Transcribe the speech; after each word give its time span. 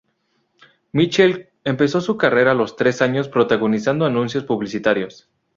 Michelle 0.93 1.51
empezó 1.63 2.01
su 2.01 2.17
carrera 2.17 2.53
a 2.53 2.55
los 2.55 2.75
tres 2.75 3.03
años 3.03 3.29
protagonizando 3.29 4.05
anuncios 4.05 4.43
publicitarios. 4.45 5.29